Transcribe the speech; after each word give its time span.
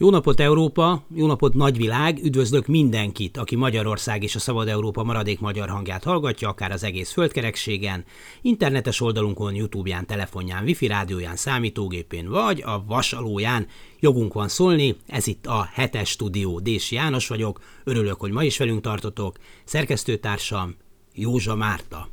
Jó 0.00 0.10
napot 0.10 0.40
Európa, 0.40 1.02
jó 1.14 1.26
napot 1.26 1.54
nagyvilág, 1.54 2.18
üdvözlök 2.22 2.66
mindenkit, 2.66 3.36
aki 3.36 3.56
Magyarország 3.56 4.22
és 4.22 4.34
a 4.34 4.38
Szabad 4.38 4.68
Európa 4.68 5.02
maradék 5.02 5.40
magyar 5.40 5.68
hangját 5.68 6.04
hallgatja, 6.04 6.48
akár 6.48 6.70
az 6.70 6.82
egész 6.82 7.12
földkerekségen, 7.12 8.04
internetes 8.42 9.00
oldalunkon, 9.00 9.54
Youtube-ján, 9.54 10.06
telefonján, 10.06 10.64
wifi 10.64 10.86
rádióján, 10.86 11.36
számítógépén, 11.36 12.28
vagy 12.28 12.62
a 12.62 12.84
vasalóján. 12.86 13.66
Jogunk 14.00 14.32
van 14.32 14.48
szólni, 14.48 14.96
ez 15.06 15.26
itt 15.26 15.46
a 15.46 15.68
hetes 15.72 16.08
stúdió, 16.08 16.60
Dési 16.60 16.94
János 16.94 17.28
vagyok, 17.28 17.60
örülök, 17.84 18.20
hogy 18.20 18.30
ma 18.30 18.44
is 18.44 18.58
velünk 18.58 18.80
tartotok, 18.80 19.36
szerkesztőtársam 19.64 20.76
Józsa 21.14 21.54
Márta. 21.54 22.08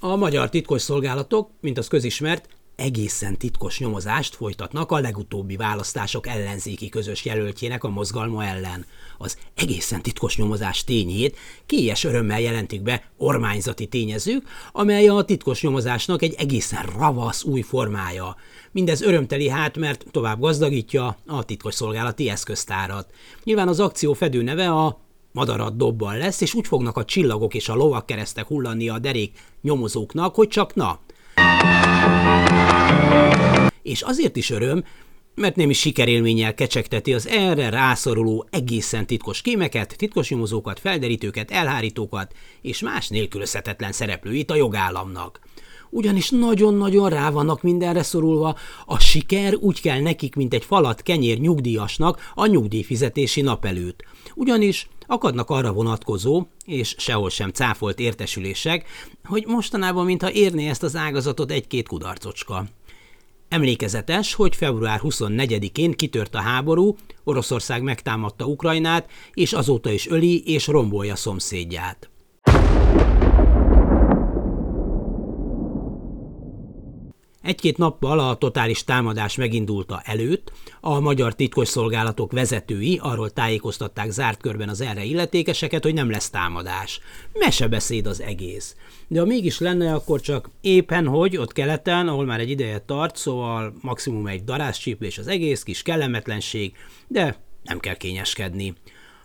A 0.00 0.16
magyar 0.16 0.48
titkosszolgálatok, 0.48 1.50
mint 1.60 1.78
az 1.78 1.88
közismert, 1.88 2.48
egészen 2.78 3.36
titkos 3.36 3.78
nyomozást 3.78 4.34
folytatnak 4.34 4.92
a 4.92 4.98
legutóbbi 4.98 5.56
választások 5.56 6.26
ellenzéki 6.26 6.88
közös 6.88 7.24
jelöltjének 7.24 7.84
a 7.84 7.88
mozgalma 7.88 8.44
ellen. 8.44 8.86
Az 9.18 9.36
egészen 9.54 10.02
titkos 10.02 10.36
nyomozás 10.36 10.84
tényét 10.84 11.36
kélyes 11.66 12.04
örömmel 12.04 12.40
jelentik 12.40 12.82
be 12.82 13.10
ormányzati 13.16 13.86
tényezők, 13.86 14.42
amely 14.72 15.08
a 15.08 15.22
titkos 15.22 15.62
nyomozásnak 15.62 16.22
egy 16.22 16.34
egészen 16.38 16.86
ravasz 16.98 17.44
új 17.44 17.60
formája. 17.60 18.36
Mindez 18.72 19.02
örömteli 19.02 19.48
hát, 19.48 19.76
mert 19.76 20.04
tovább 20.10 20.40
gazdagítja 20.40 21.16
a 21.26 21.44
titkos 21.44 21.74
szolgálati 21.74 22.28
eszköztárat. 22.28 23.10
Nyilván 23.44 23.68
az 23.68 23.80
akció 23.80 24.12
fedő 24.12 24.42
neve 24.42 24.70
a 24.70 25.00
madarat 25.32 25.76
dobban 25.76 26.16
lesz, 26.16 26.40
és 26.40 26.54
úgy 26.54 26.66
fognak 26.66 26.96
a 26.96 27.04
csillagok 27.04 27.54
és 27.54 27.68
a 27.68 27.74
lovak 27.74 28.06
keresztek 28.06 28.46
hullani 28.46 28.88
a 28.88 28.98
derék 28.98 29.38
nyomozóknak, 29.62 30.34
hogy 30.34 30.48
csak 30.48 30.74
na, 30.74 31.00
és 33.82 34.02
azért 34.02 34.36
is 34.36 34.50
öröm, 34.50 34.84
mert 35.34 35.56
némi 35.56 35.72
sikerélménnyel 35.72 36.54
kecsegteti 36.54 37.14
az 37.14 37.26
erre 37.26 37.68
rászoruló 37.68 38.46
egészen 38.50 39.06
titkos 39.06 39.42
kémeket, 39.42 39.94
titkos 39.96 40.28
nyomozókat, 40.30 40.80
felderítőket, 40.80 41.50
elhárítókat 41.50 42.32
és 42.62 42.80
más 42.80 43.08
nélkülözhetetlen 43.08 43.92
szereplőit 43.92 44.50
a 44.50 44.54
jogállamnak. 44.54 45.40
Ugyanis 45.90 46.30
nagyon-nagyon 46.30 47.08
rá 47.08 47.30
vannak 47.30 47.62
mindenre 47.62 48.02
szorulva, 48.02 48.56
a 48.86 48.98
siker 48.98 49.54
úgy 49.54 49.80
kell 49.80 50.00
nekik, 50.00 50.34
mint 50.34 50.54
egy 50.54 50.64
falat 50.64 51.02
kenyér 51.02 51.38
nyugdíjasnak 51.38 52.30
a 52.34 52.46
nyugdíjfizetési 52.46 53.40
nap 53.40 53.64
előtt. 53.64 54.04
Ugyanis 54.34 54.88
akadnak 55.06 55.50
arra 55.50 55.72
vonatkozó, 55.72 56.46
és 56.64 56.94
sehol 56.98 57.30
sem 57.30 57.50
cáfolt 57.50 57.98
értesülések, 57.98 58.86
hogy 59.24 59.44
mostanában 59.46 60.04
mintha 60.04 60.32
érné 60.32 60.68
ezt 60.68 60.82
az 60.82 60.96
ágazatot 60.96 61.50
egy-két 61.50 61.88
kudarcocska. 61.88 62.66
Emlékezetes, 63.48 64.34
hogy 64.34 64.56
február 64.56 65.00
24-én 65.02 65.92
kitört 65.92 66.34
a 66.34 66.40
háború, 66.40 66.96
Oroszország 67.24 67.82
megtámadta 67.82 68.46
Ukrajnát, 68.46 69.10
és 69.34 69.52
azóta 69.52 69.90
is 69.90 70.08
öli 70.08 70.42
és 70.46 70.66
rombolja 70.66 71.16
szomszédját. 71.16 72.10
Egy-két 77.48 77.76
nappal 77.76 78.18
a 78.18 78.34
totális 78.34 78.84
támadás 78.84 79.36
megindulta 79.36 80.00
előtt 80.04 80.52
a 80.80 81.00
magyar 81.00 81.34
titkosszolgálatok 81.34 82.32
vezetői 82.32 82.98
arról 83.02 83.30
tájékoztatták 83.30 84.10
zárt 84.10 84.40
körben 84.40 84.68
az 84.68 84.80
erre 84.80 85.04
illetékeseket, 85.04 85.82
hogy 85.82 85.94
nem 85.94 86.10
lesz 86.10 86.30
támadás. 86.30 87.00
Mesebeszéd 87.32 88.06
az 88.06 88.20
egész. 88.20 88.76
De 89.06 89.20
ha 89.20 89.26
mégis 89.26 89.58
lenne, 89.58 89.94
akkor 89.94 90.20
csak 90.20 90.50
éppen 90.60 91.06
hogy 91.06 91.36
ott 91.36 91.52
keleten, 91.52 92.08
ahol 92.08 92.24
már 92.24 92.40
egy 92.40 92.50
ideje 92.50 92.78
tart, 92.78 93.16
szóval 93.16 93.74
maximum 93.80 94.26
egy 94.26 94.44
darázscsíplés 94.44 95.18
az 95.18 95.26
egész, 95.26 95.62
kis 95.62 95.82
kellemetlenség, 95.82 96.72
de 97.06 97.36
nem 97.62 97.78
kell 97.78 97.96
kényeskedni. 97.96 98.74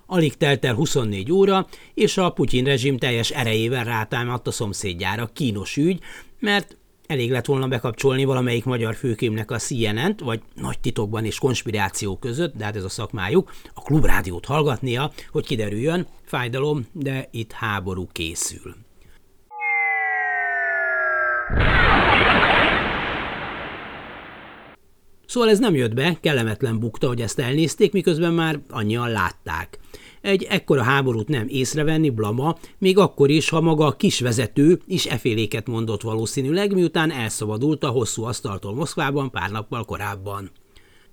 Alig 0.06 0.38
telt 0.38 0.66
el 0.66 0.74
24 0.76 1.32
óra, 1.32 1.68
és 1.94 2.18
a 2.18 2.30
Putyin 2.30 2.64
rezsim 2.64 2.98
teljes 2.98 3.32
erejével 3.32 3.84
rátámadt 3.84 4.48
a 4.48 4.52
szomszédjára 4.52 5.30
kínos 5.34 5.78
ügy, 5.78 6.00
mert 6.40 6.78
elég 7.08 7.32
lett 7.32 7.46
volna 7.46 7.68
bekapcsolni 7.68 8.24
valamelyik 8.24 8.66
magyar 8.66 8.96
főkémnek 8.96 9.52
a 9.52 9.58
CNN-t, 9.58 10.20
vagy 10.20 10.42
nagy 10.56 10.80
titokban 10.80 11.26
és 11.26 11.40
konspiráció 11.40 12.18
között, 12.18 12.56
de 12.56 12.64
hát 12.64 12.76
ez 12.76 12.84
a 12.84 12.90
szakmájuk, 12.90 13.52
a 13.74 13.82
klubrádiót 13.82 14.46
hallgatnia, 14.46 15.12
hogy 15.32 15.46
kiderüljön, 15.46 16.08
fájdalom, 16.26 16.88
de 16.92 17.28
itt 17.32 17.52
háború 17.52 18.08
készül. 18.12 18.76
Szóval 25.34 25.50
ez 25.50 25.60
nem 25.60 25.76
jött 25.76 25.94
be, 25.94 26.18
kellemetlen 26.22 26.80
bukta, 26.80 27.08
hogy 27.08 27.22
ezt 27.22 27.40
elnézték, 27.40 27.92
miközben 27.92 28.34
már 28.34 28.60
annyian 28.70 29.10
látták. 29.10 29.80
Egy 30.22 30.44
ekkora 30.50 30.84
háborút 30.84 31.28
nem 31.28 31.46
észrevenni, 31.48 32.10
blama, 32.10 32.58
még 32.78 32.98
akkor 32.98 33.30
is, 33.30 33.50
ha 33.50 33.62
maga 33.62 33.86
a 33.86 33.96
kisvezető 33.96 34.80
is 34.88 35.06
eféléket 35.06 35.68
mondott 35.68 36.02
valószínűleg, 36.02 36.74
miután 36.74 37.12
elszabadult 37.12 37.84
a 37.84 37.88
hosszú 37.88 38.24
asztaltól 38.24 38.74
Moszkvában 38.74 39.32
pár 39.32 39.52
nappal 39.52 39.86
korábban. 39.86 40.52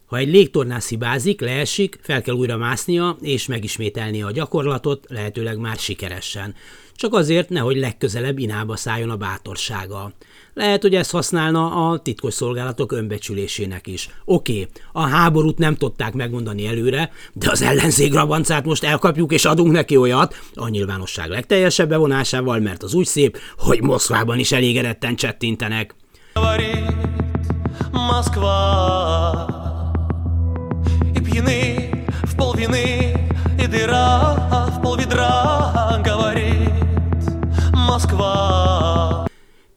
Ha 0.06 0.16
egy 0.16 0.28
légtornás 0.28 0.88
hibázik, 0.88 1.40
leesik, 1.40 1.98
fel 2.02 2.22
kell 2.22 2.34
újra 2.34 2.56
másznia 2.56 3.16
és 3.20 3.46
megismételnie 3.46 4.26
a 4.26 4.32
gyakorlatot, 4.32 5.06
lehetőleg 5.08 5.58
már 5.58 5.76
sikeresen. 5.76 6.54
Csak 6.94 7.14
azért, 7.14 7.48
nehogy 7.48 7.76
legközelebb 7.76 8.38
inába 8.38 8.76
szálljon 8.76 9.10
a 9.10 9.16
bátorsága. 9.16 10.12
Lehet, 10.54 10.82
hogy 10.82 10.94
ezt 10.94 11.10
használna 11.10 11.90
a 11.90 11.98
titkos 11.98 12.34
szolgálatok 12.34 12.92
önbecsülésének 12.92 13.86
is. 13.86 14.08
Oké, 14.24 14.52
okay, 14.52 14.68
a 14.92 15.00
háborút 15.00 15.58
nem 15.58 15.74
tudták 15.74 16.12
megmondani 16.12 16.66
előre, 16.66 17.10
de 17.32 17.50
az 17.50 17.62
ellenzék 17.62 18.14
rabancát 18.14 18.64
most 18.64 18.84
elkapjuk 18.84 19.32
és 19.32 19.44
adunk 19.44 19.72
neki 19.72 19.96
olyat, 19.96 20.34
a 20.54 20.68
nyilvánosság 20.68 21.28
legteljesebb 21.28 21.88
bevonásával, 21.88 22.58
mert 22.58 22.82
az 22.82 22.94
úgy 22.94 23.06
szép, 23.06 23.38
hogy 23.58 23.82
Moszkvában 23.82 24.38
is 24.38 24.52
elégedetten 24.52 25.16
csettintenek. 25.16 25.94
Moszkva 27.92 28.99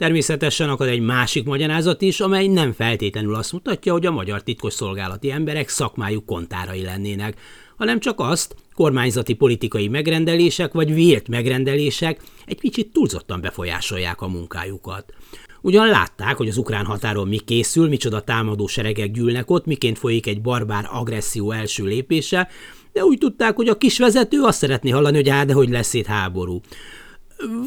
Természetesen 0.03 0.69
akad 0.69 0.87
egy 0.87 0.99
másik 0.99 1.45
magyarázat 1.45 2.01
is, 2.01 2.19
amely 2.19 2.47
nem 2.47 2.71
feltétlenül 2.71 3.35
azt 3.35 3.51
mutatja, 3.51 3.91
hogy 3.91 4.05
a 4.05 4.11
magyar 4.11 4.43
titkosszolgálati 4.43 5.31
emberek 5.31 5.69
szakmájuk 5.69 6.25
kontárai 6.25 6.81
lennének, 6.81 7.39
hanem 7.77 7.99
csak 7.99 8.19
azt, 8.19 8.55
kormányzati 8.73 9.33
politikai 9.33 9.87
megrendelések 9.87 10.73
vagy 10.73 10.93
vélt 10.93 11.27
megrendelések 11.27 12.21
egy 12.45 12.59
kicsit 12.59 12.91
túlzottan 12.91 13.41
befolyásolják 13.41 14.21
a 14.21 14.27
munkájukat. 14.27 15.13
Ugyan 15.61 15.87
látták, 15.87 16.37
hogy 16.37 16.47
az 16.47 16.57
ukrán 16.57 16.85
határon 16.85 17.27
mi 17.27 17.37
készül, 17.37 17.87
micsoda 17.87 18.21
támadó 18.21 18.67
seregek 18.67 19.11
gyűlnek 19.11 19.49
ott, 19.49 19.65
miként 19.65 19.97
folyik 19.97 20.27
egy 20.27 20.41
barbár 20.41 20.87
agresszió 20.91 21.51
első 21.51 21.83
lépése, 21.83 22.49
de 22.93 23.03
úgy 23.03 23.17
tudták, 23.17 23.55
hogy 23.55 23.67
a 23.67 23.77
kis 23.77 23.97
vezető 23.97 24.41
azt 24.41 24.57
szeretné 24.57 24.89
hallani, 24.89 25.15
hogy 25.15 25.29
á, 25.29 25.43
de 25.43 25.53
hogy 25.53 25.69
lesz 25.69 25.93
itt 25.93 26.05
háború. 26.05 26.61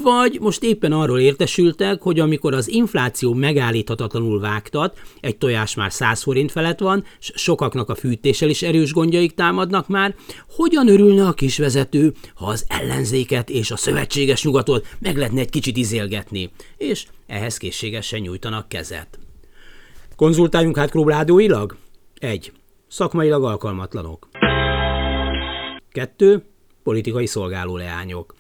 Vagy 0.03 0.39
most 0.41 0.63
éppen 0.63 0.93
arról 0.93 1.19
értesültek, 1.19 2.03
hogy 2.03 2.21
amikor 2.21 2.55
az 2.55 2.69
infláció 2.69 3.35
megállíthatatlanul 3.35 4.41
vágtat, 4.41 4.99
egy 5.21 5.37
tojás 5.37 5.75
már 5.75 5.93
100 5.93 6.23
forint 6.23 6.51
felett 6.51 6.79
van, 6.79 7.05
és 7.21 7.33
sokaknak 7.35 7.89
a 7.89 7.95
fűtéssel 7.95 8.49
is 8.49 8.63
erős 8.63 8.93
gondjaik 8.93 9.35
támadnak 9.35 9.89
már, 9.89 10.15
hogyan 10.49 10.89
örülne 10.89 11.27
a 11.27 11.33
kisvezető, 11.33 12.13
ha 12.35 12.47
az 12.47 12.65
ellenzéket 12.69 13.51
és 13.51 13.71
a 13.71 13.77
szövetséges 13.77 14.45
nyugatot 14.45 14.87
meg 14.99 15.17
lehetne 15.17 15.41
egy 15.41 15.51
kicsit 15.51 15.77
izélgetni, 15.77 16.51
és 16.77 17.07
ehhez 17.27 17.57
készségesen 17.57 18.21
nyújtanak 18.21 18.69
kezet. 18.69 19.19
Konzultáljunk 20.17 20.77
hát 20.77 20.91
klubrádióilag? 20.91 21.77
1. 22.19 22.53
Szakmailag 22.89 23.45
alkalmatlanok. 23.45 24.29
2. 25.93 26.45
Politikai 26.83 27.27
szolgáló 27.27 27.77
leányok. 27.77 28.35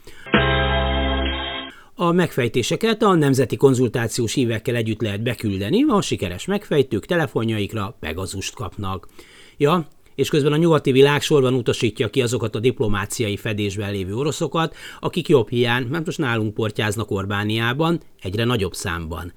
A 1.98 2.12
megfejtéseket 2.12 3.02
a 3.02 3.14
nemzeti 3.14 3.56
konzultációs 3.56 4.34
hívekkel 4.34 4.75
együtt 4.75 5.00
lehet 5.00 5.22
beküldeni, 5.22 5.84
a 5.88 6.00
sikeres 6.00 6.44
megfejtők 6.44 7.06
telefonjaikra 7.06 7.96
Pegazust 8.00 8.54
kapnak. 8.54 9.08
Ja, 9.56 9.88
és 10.14 10.28
közben 10.28 10.52
a 10.52 10.56
nyugati 10.56 10.93
világ 10.93 11.22
sorban 11.22 11.54
utasítja 11.54 12.08
ki 12.08 12.22
azokat 12.22 12.54
a 12.54 12.60
diplomáciai 12.60 13.37
fedésben 13.37 13.90
lévő 13.90 14.14
oroszokat, 14.14 14.76
akik 15.00 15.28
jobb 15.28 15.48
hiány, 15.48 15.87
mert 15.87 16.06
most 16.06 16.19
nálunk 16.19 16.54
portyáznak 16.54 17.10
Orbániában, 17.10 18.00
egyre 18.20 18.44
nagyobb 18.44 18.75
számban. 18.75 19.32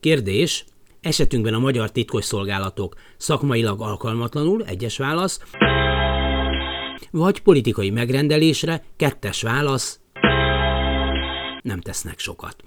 Kérdés, 0.00 0.64
esetünkben 1.00 1.54
a 1.54 1.58
magyar 1.58 1.90
titkosszolgálatok 1.90 2.94
szakmailag 3.16 3.80
alkalmatlanul, 3.80 4.64
egyes 4.64 4.98
válasz, 4.98 5.40
vagy 7.10 7.40
politikai 7.40 7.90
megrendelésre, 7.90 8.84
kettes 8.96 9.42
válasz, 9.42 10.00
nem 11.66 11.80
tesznek 11.80 12.18
sokat. 12.18 12.64